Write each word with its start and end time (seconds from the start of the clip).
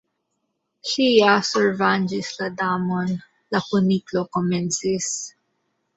"Ŝi 0.91 1.05
ja 1.09 1.33
survangis 1.49 2.31
la 2.39 2.49
Damon" 2.63 3.13
la 3.57 3.63
Kuniklo 3.69 4.25
komencis. 4.39 5.15